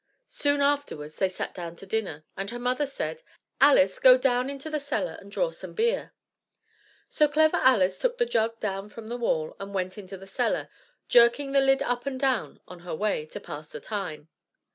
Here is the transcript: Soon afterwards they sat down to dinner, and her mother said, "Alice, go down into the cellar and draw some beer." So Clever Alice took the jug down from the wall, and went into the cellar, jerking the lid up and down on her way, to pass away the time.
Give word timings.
Soon 0.27 0.61
afterwards 0.61 1.17
they 1.17 1.29
sat 1.29 1.53
down 1.53 1.75
to 1.75 1.85
dinner, 1.85 2.25
and 2.35 2.49
her 2.49 2.57
mother 2.57 2.87
said, 2.87 3.21
"Alice, 3.59 3.99
go 3.99 4.17
down 4.17 4.49
into 4.49 4.67
the 4.67 4.79
cellar 4.79 5.13
and 5.21 5.31
draw 5.31 5.51
some 5.51 5.75
beer." 5.75 6.11
So 7.07 7.27
Clever 7.27 7.57
Alice 7.57 7.99
took 8.01 8.17
the 8.17 8.25
jug 8.25 8.59
down 8.59 8.89
from 8.89 9.09
the 9.09 9.17
wall, 9.17 9.55
and 9.59 9.75
went 9.75 9.99
into 9.99 10.17
the 10.17 10.25
cellar, 10.25 10.69
jerking 11.07 11.51
the 11.51 11.61
lid 11.61 11.83
up 11.83 12.07
and 12.07 12.19
down 12.19 12.59
on 12.67 12.79
her 12.79 12.95
way, 12.95 13.27
to 13.27 13.39
pass 13.39 13.75
away 13.75 13.79
the 13.79 13.85
time. 13.85 14.29